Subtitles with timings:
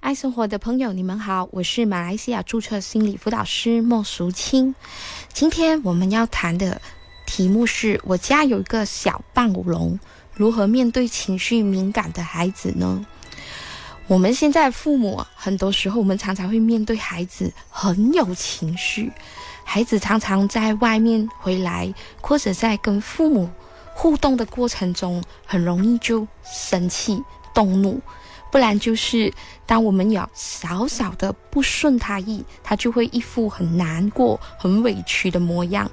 [0.00, 4.74] 爱生活的朋友，你们好，我是马来西亚注册心理辅导师莫淑清。
[5.32, 6.78] 今天我们要谈的
[7.24, 9.98] 题目是我家有一个小暴龙，
[10.34, 13.06] 如何面对情绪敏感的孩子呢？
[14.08, 19.10] 我们现在父母很多时候，我们常常会面对孩子很有情绪，
[19.64, 23.48] 孩子常常在外面回来，或者在跟父母
[23.94, 27.22] 互动的过程中，很容易就生气、
[27.54, 27.98] 动怒。
[28.50, 29.32] 不然就是，
[29.64, 35.86] 当我们有小小的不顺他意，他就会一副很难过、很委屈的模样；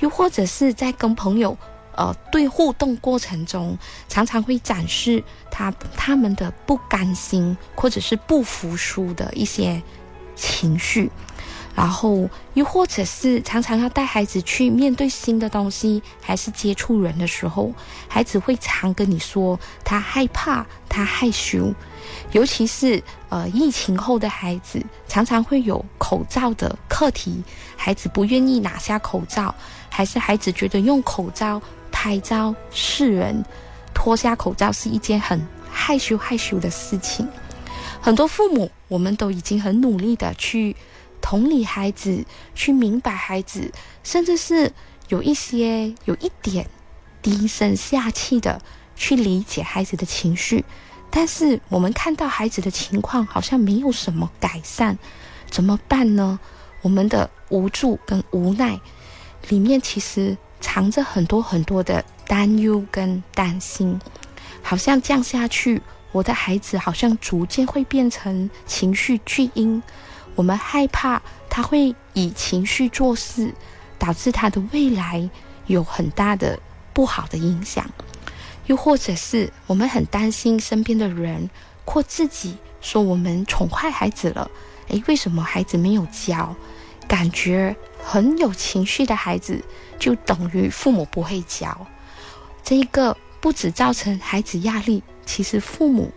[0.00, 1.56] 又或者是在跟朋友，
[1.96, 3.76] 呃，对互动过程中，
[4.08, 9.82] 常常会展示他他们的不甘心或者是不服输的一些
[10.34, 11.10] 情绪。
[11.76, 17.70] 然后，又或者是常常要带孩子去面对新的东西，还是接触人的时候，
[18.08, 21.70] 孩子会常跟你说他害怕，他害羞。
[22.32, 27.44] 尤其是呃疫情后的孩子，常常会有口罩的课题，
[27.76, 29.54] 孩子不愿意拿下口罩，
[29.90, 31.60] 还是孩子觉得用口罩
[31.92, 33.44] 拍照示人，
[33.92, 37.28] 脱下口罩是一件很害羞害羞的事情。
[38.00, 40.74] 很多父母，我们都已经很努力的去。
[41.28, 42.24] 同理孩子，
[42.54, 43.72] 去明白孩子，
[44.04, 44.72] 甚至是
[45.08, 46.64] 有一些有一点
[47.20, 48.62] 低声下气的
[48.94, 50.64] 去理解孩子的情绪，
[51.10, 54.96] 但是我们看到孩子的情况好像没有什么改善，
[55.50, 56.38] 怎么办呢？
[56.82, 58.78] 我们的无助跟无奈
[59.48, 64.00] 里面其实藏着很多很多的担忧跟担心，
[64.62, 65.82] 好像降下去，
[66.12, 69.82] 我的孩子好像逐渐会变成情绪巨婴。
[70.36, 71.20] 我们害怕
[71.50, 73.52] 他会以情绪做事，
[73.98, 75.28] 导致他的未来
[75.66, 76.56] 有很大的
[76.92, 77.84] 不好的影响；
[78.66, 81.50] 又或者是我们很担心身边的人
[81.84, 84.48] 或自己说我们宠坏孩子了。
[84.88, 86.54] 诶，为什么孩子没有教？
[87.08, 89.62] 感觉很有情绪的孩子
[89.96, 91.86] 就等于父母不会教。
[92.62, 96.12] 这一个不止造成孩子压力，其实父母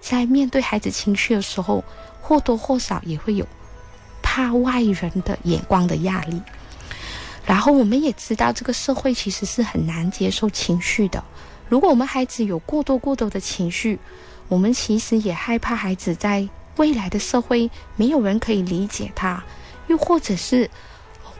[0.00, 1.82] 在面对孩子情绪的时候，
[2.20, 3.46] 或多或少也会有。
[4.34, 6.42] 怕外人的眼光的压力，
[7.46, 11.22] 然后我们也知道，这个社会其实是很难接受情绪的。
[11.68, 13.96] 如果我们孩子有过多过多的情绪，
[14.48, 19.40] 我们其实也害怕孩子在未来的社会没有人可以理解他，
[19.86, 20.68] 又或者是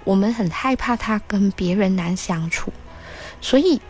[0.05, 2.73] 我们很害怕他跟别人难相处。
[3.41, 3.81] 所以，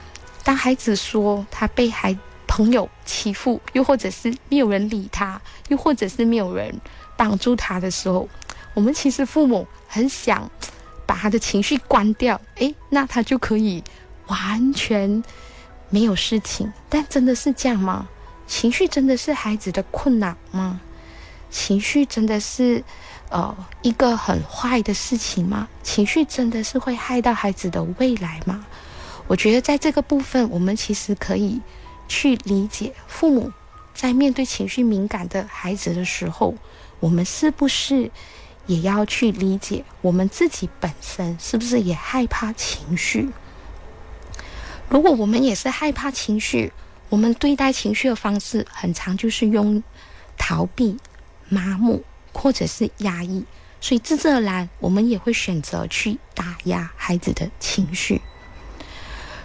[0.43, 2.17] 当孩子说他被孩
[2.47, 5.39] 朋友欺负，又或者是没有人理他，
[5.69, 6.75] 又或者是没有人
[7.19, 8.27] 帮助他的时候，
[8.75, 10.51] 我们其实父母很想
[11.07, 13.83] 把他的情绪关掉，诶，那他就可以
[14.27, 15.23] 完全
[15.91, 16.73] 没有事情。
[16.89, 18.09] 但真的是这样吗？
[18.47, 20.81] 情绪真的是孩子的困难吗？
[21.51, 22.83] 情绪真的是
[23.31, 25.69] 呃一个很坏的事情吗？
[25.83, 28.67] 情绪真的是会害到孩子的未来吗？
[29.29, 31.61] 我觉得在这个部分，我们其实可以
[32.09, 33.53] 去理解父母
[33.95, 36.55] 在面对情绪敏感的孩子的时候，
[36.99, 38.11] 我们是不是？
[38.67, 43.31] 也要去理解我们自己本身是不是也害怕情绪。
[44.89, 46.73] 如果我们也是害怕情绪，
[47.09, 49.83] 我们对待情绪的方式很常就是用
[50.37, 50.97] 逃避、
[51.49, 53.45] 麻木或者是压抑，
[53.81, 58.21] 所以自自然然我们也会选择去打压孩子的情绪。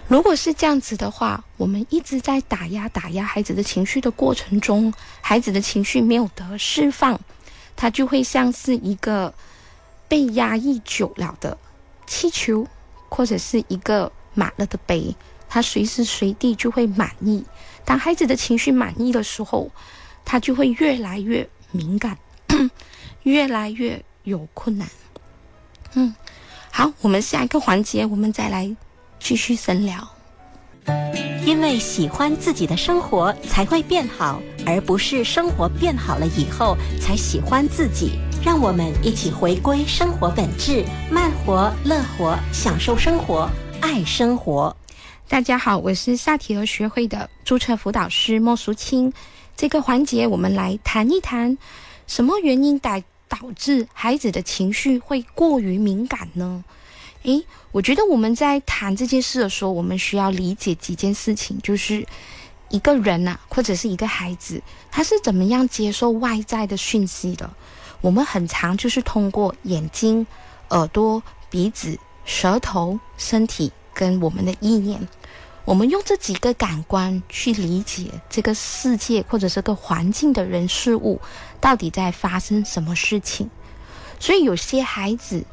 [0.07, 4.91] 如果是这样子的话，我们一直在打压、打压孩子的情绪的过程中，
[5.21, 7.19] 孩子的情绪没有得释放。
[7.81, 9.33] 它就会像是一个
[10.09, 11.57] 被压抑久了的
[12.05, 12.67] 气球，
[13.07, 15.15] 或者是一个满了的杯，
[15.47, 17.41] 它随时随地就会满意。
[17.85, 19.71] 当孩子的情绪满意的时候，
[20.25, 22.17] 他就会越来越敏感，
[23.23, 24.85] 越来越有困难。
[25.93, 26.13] 嗯，
[26.69, 28.75] 好，我们下一个环节，我们再来
[29.21, 30.05] 继续深聊。
[31.45, 38.19] 因为喜欢自己的生活才会变好，而不是生活变好了以后才喜欢自己。
[38.45, 43.49] 让我们一起回归生活本质，慢活、乐活，享受生活，
[43.81, 44.75] 爱生活。
[45.27, 49.11] 大家好，我是萨提尔学会的注册辅导师莫淑清。
[49.57, 51.57] 这个环节，我们来谈一谈，
[52.05, 56.63] 什么原因导导致孩子的情绪会过于敏感呢？
[57.23, 62.07] 诶，我觉得我们在谈这件事的时候，我们需要理解几件事情，就是
[62.69, 64.61] 一个人呐，或者是一个孩子，
[64.91, 67.49] 他是怎么样接受外在的讯息的。
[68.01, 70.25] 我们很常就是通过眼睛、
[70.69, 75.05] 耳朵、鼻子、舌头、身体跟我们的意念，
[75.65, 81.19] 我们用这几个感官去理解这个世界或者这个环境的人事物，
[81.59, 83.49] 到底在发生什么事情。
[84.19, 85.43] 所以有些孩子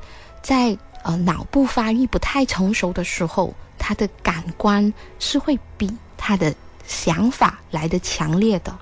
[0.43, 6.55] 在呃脑部发育不太成熟的时候，他的感官是会比他的
[6.87, 8.77] 想法来的强烈的。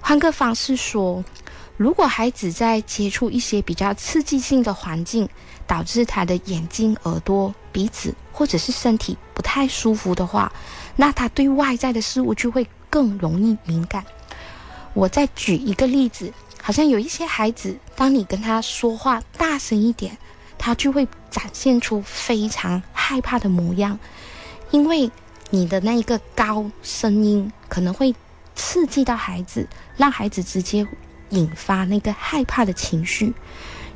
[0.00, 1.24] 换个方式说，
[1.76, 5.28] 如果孩子在接触一些比较刺激性的环境，
[5.66, 10.52] 导致他的眼睛、耳朵、鼻子或者是身体不太舒服的话，
[10.96, 14.04] 那他对外在的事物就会更容易敏感。
[14.92, 20.18] 我再举一个例子，好像有一些孩子，当你跟他说话大声一点，
[20.58, 23.98] 他就会展现出非常害怕的模样，
[24.70, 25.10] 因为
[25.54, 28.14] 你的那一个高声音可能会
[28.54, 29.68] 刺激到孩子，
[29.98, 30.86] 让孩子直接
[31.28, 33.34] 引发那个害怕的情绪。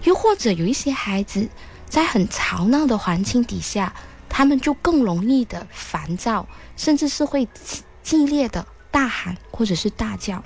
[0.05, 1.49] 又或者有一些孩子
[1.89, 3.95] 在很吵闹的环境底下，
[4.29, 7.49] 他们就更容易的烦躁，甚至是会
[8.03, 10.45] 激烈的大喊或者是大叫。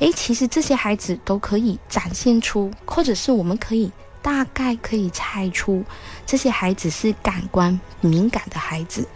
[0.00, 5.84] 诶，其实这些孩子都可以展现出，或者是我们可以大概可以猜出，
[6.26, 9.06] 这些孩子是感官敏感的孩子。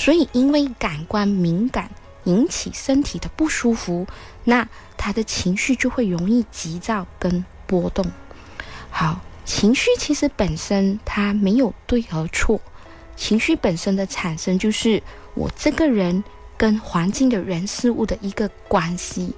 [0.00, 1.90] 所以，因为感官敏感
[2.24, 4.06] 引起身体的不舒服，
[4.44, 4.66] 那
[4.96, 8.10] 他的情绪就会容易急躁跟波动。
[8.88, 12.58] 好，情绪其实本身它没有对和错，
[13.14, 15.02] 情绪本身的产生就是
[15.34, 16.24] 我这个人
[16.56, 19.34] 跟环境的人事物的一个关系。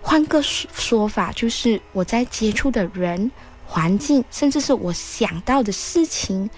[0.00, 3.28] 换个说法，就是我在接触的人、
[3.66, 6.48] 环境，甚至是我想到的事情，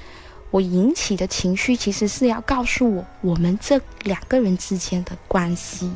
[0.52, 5.90] 我引起的情绪，其实是要告诉我我们这两个人之间的关系。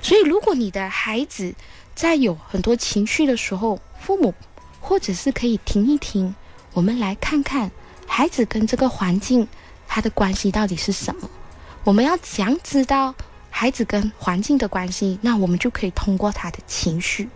[0.00, 1.54] 所以，如果你的孩子
[1.94, 4.32] 在有很多情绪的时候，父母。
[4.84, 6.34] 或者是可以停一停，
[6.72, 7.70] 我们来看看
[8.04, 9.46] 孩子跟这个环境
[9.86, 11.30] 他的关系到底是什么。
[11.84, 13.14] 我们要想知道
[13.48, 17.28] 孩子跟环境的关系，那我们就可以通过他的情绪。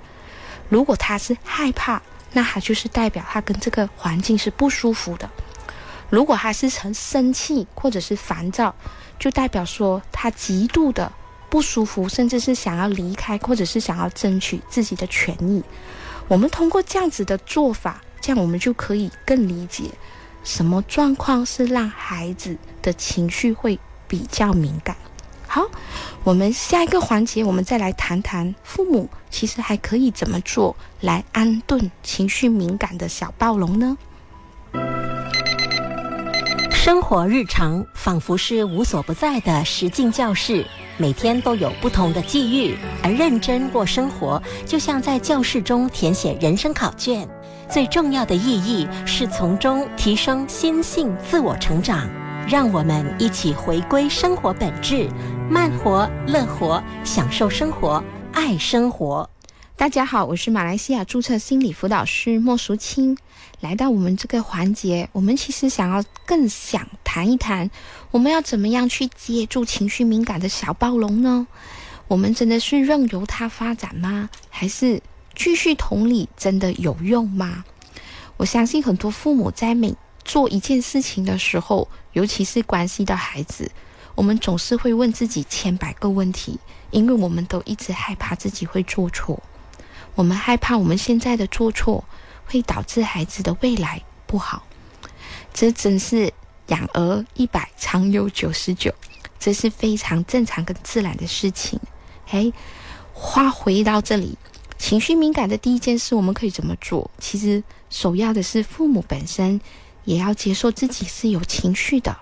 [0.68, 2.02] 如果他是害怕，
[2.32, 5.28] 那他就是代表他跟这个环境是不舒服的；
[6.08, 8.74] 如果他是很生气或者是烦躁，
[9.18, 11.12] 就代表说他极度的
[11.48, 15.62] 不舒服，甚至是想要离开，或者是想要争取自己的权益。
[16.28, 19.90] 我们通过这样子的做法，这样我们就可以更理解
[20.44, 24.96] 什么状况是让孩子的情绪会比较敏感。
[25.48, 25.64] 好，
[26.24, 33.96] 我们下一个环节，我们再来谈谈父母其实还可以怎么做来安顿情绪敏感的小暴龙呢？
[36.86, 40.64] 生活日常仿佛是无所不在的实境教室。
[40.96, 47.28] 每天都有不同的际遇，而认真过生活，就像在教室中填写人生考卷。
[47.68, 52.08] 最重要的意义是从中提升心性、自我成长。
[52.46, 55.08] 让我们一起回归生活本质，
[55.50, 58.00] 慢活、乐活，享受生活，
[58.32, 59.28] 爱生活。
[59.78, 63.14] 大家好，我是马来西亚注册心理辅导师莫淑清。
[63.60, 67.70] 来到我们这个环节，我们其实想要更想谈一谈，
[68.10, 71.46] 我们要怎么样去接住情绪敏感的小暴龙呢？
[72.08, 74.30] 我们真的是任由它发展吗？
[74.48, 74.98] 还是
[75.34, 77.62] 继续同理真的有用吗？
[78.38, 79.94] 我相信很多父母在每
[80.24, 83.70] 做一件事情的时候，尤其是关系到孩子，
[84.14, 86.58] 我们总是会问自己千百个问题，
[86.92, 89.38] 因为我们都一直害怕自己会做错，
[90.16, 92.02] 我们害怕我们现在的做错。
[92.48, 94.62] 会导致孩子的未来不好，
[95.52, 96.32] 这真是
[96.68, 98.94] 养儿一百，常有九十九，
[99.36, 101.80] 这是非常正常跟自然的事情。
[102.30, 102.52] 哎，
[103.12, 104.38] 话回到这里，
[104.78, 107.10] 情绪敏感的第一件事，我们可以怎么做？
[107.18, 109.60] 其实首要的是父母本身
[110.04, 112.16] 也要接受自己是有情绪的，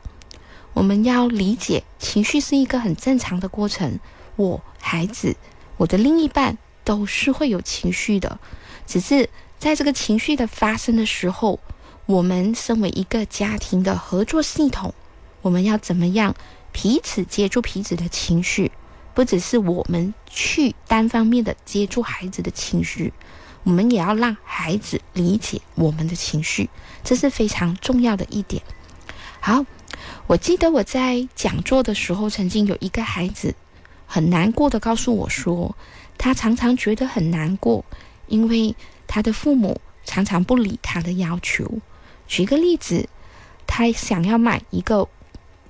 [0.73, 4.01] 我们要理解情绪是一个很正常的过程。
[4.37, 5.37] 我孩子，
[5.77, 8.39] 我的另一半都是会有情绪的，
[8.87, 9.29] 只是。
[9.57, 11.59] 在这个情绪的发生的时候，
[12.05, 14.93] 我们身为一个家庭的合作系统，
[15.41, 16.35] 我们要怎么样
[16.71, 18.71] 彼此接住彼此的情绪？
[19.15, 23.15] 不只是我们去单方面的接住孩子的情绪，
[23.63, 26.69] 我们也要让孩子理解我们的情绪，
[27.03, 28.63] 这是非常重要的一点。
[29.41, 29.65] 好，
[30.27, 33.55] 我记得我在讲座的时候，曾经有一个孩子
[34.05, 35.75] 很难过的告诉我说，
[36.19, 37.85] 他常常觉得很难过，
[38.29, 38.75] 因为。
[39.07, 41.71] 他的父母常常不理他的要求。
[42.27, 43.07] 举个例子，
[43.65, 45.07] 他想要买一个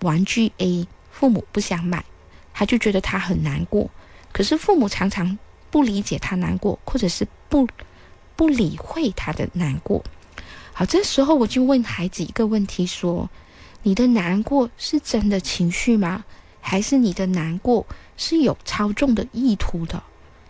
[0.01, 2.05] 玩具 A，父母不想买，
[2.55, 3.91] 他就觉得他很难过。
[4.33, 5.37] 可是父母常常
[5.69, 7.69] 不理解他难过，或者是不
[8.35, 10.03] 不理会他的难过。
[10.73, 13.29] 好，这时候我就问孩子一个问题：说，
[13.83, 16.25] 你的难过是真的情绪吗？
[16.61, 17.85] 还是你的难过
[18.17, 20.03] 是有操纵的意图的？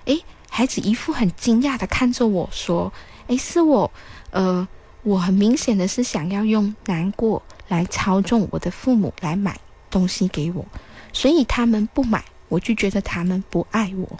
[0.06, 2.92] 诶，孩子一副很惊讶的看着我说
[3.28, 3.90] ：“诶，是我，
[4.30, 4.66] 呃，
[5.02, 9.58] 我很明显的是想要用难过来操纵我的父母来买
[9.90, 10.64] 东西给我，
[11.12, 14.18] 所以他们不买，我就觉得他们不爱我。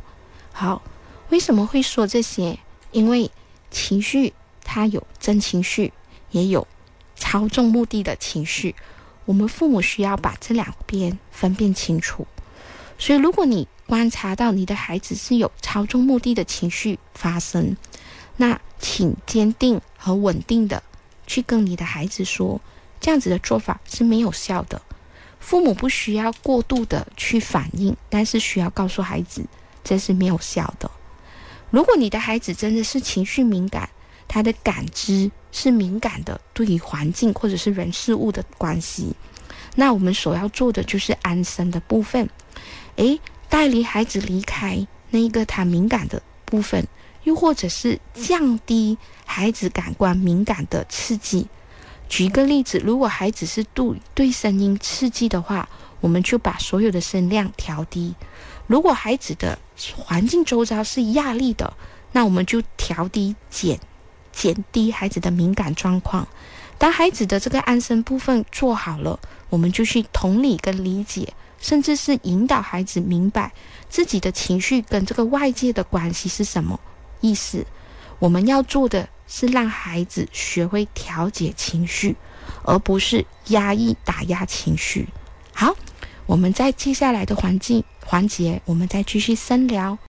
[0.52, 0.82] 好，
[1.30, 2.58] 为什么会说这些？
[2.92, 3.30] 因为
[3.70, 5.92] 情绪它有真情绪，
[6.30, 6.66] 也有
[7.16, 8.74] 操纵目的的情绪。
[9.24, 12.26] 我们父母需要把这两边分辨清楚。
[12.98, 17.76] 所以，如果你观察到你的孩子是有操纵目的的情绪发生，
[18.36, 20.82] 那请坚定和稳定的
[21.26, 22.60] 去跟你的孩子说，
[23.00, 24.80] 这样子的做法是没有效的。
[25.38, 29.44] 父母不需要过度的去反应，但是需要告诉孩子
[29.82, 30.90] 这是没有效的。
[31.70, 33.90] 如果你的孩子真的是情绪敏感，
[34.26, 39.14] 他的感知是敏感的，对于环境或者是人事物的关系，
[39.74, 42.26] 那我们所要做的就是安身的部分。
[42.96, 46.86] 诶，带离孩子离开那一个他敏感的部分，
[47.22, 51.46] 又或者是降低孩子感官敏感的刺激。
[52.08, 55.68] 举一个例子，如果孩子是对对声音刺激的话，
[56.00, 58.14] 我们就把所有的声量调低；
[58.66, 59.58] 如果孩子的
[59.96, 61.72] 环境周遭是压力的，
[62.12, 63.80] 那我们就调低减
[64.32, 66.28] 减低孩子的敏感状况。
[66.78, 71.32] 当孩子的这个安身部分做好了，我们就去同理跟理解。
[71.60, 73.50] 甚至是引导孩子明白
[73.88, 76.78] 自己的情绪跟这个外界的关系是什么
[77.22, 77.64] 意思。
[78.18, 82.16] 我们要做的是让孩子学会调节情绪，
[82.64, 85.08] 而不是压抑打压情绪。
[85.54, 85.74] 好，
[86.26, 89.96] 我们在接下来的环境环节，我们再继续深聊。